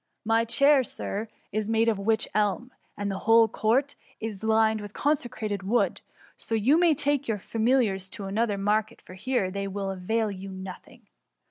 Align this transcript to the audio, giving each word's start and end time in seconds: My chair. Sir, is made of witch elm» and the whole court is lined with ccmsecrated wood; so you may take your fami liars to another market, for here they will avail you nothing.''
My 0.25 0.45
chair. 0.45 0.83
Sir, 0.83 1.27
is 1.51 1.69
made 1.69 1.87
of 1.87 1.99
witch 1.99 2.27
elm» 2.33 2.71
and 2.97 3.11
the 3.11 3.19
whole 3.19 3.47
court 3.47 3.93
is 4.19 4.43
lined 4.43 4.81
with 4.81 4.93
ccmsecrated 4.95 5.61
wood; 5.61 6.01
so 6.35 6.55
you 6.55 6.79
may 6.79 6.95
take 6.95 7.27
your 7.27 7.37
fami 7.37 7.77
liars 7.77 8.09
to 8.17 8.25
another 8.25 8.57
market, 8.57 8.99
for 8.99 9.13
here 9.13 9.51
they 9.51 9.67
will 9.67 9.91
avail 9.91 10.31
you 10.31 10.49
nothing.'' 10.49 11.05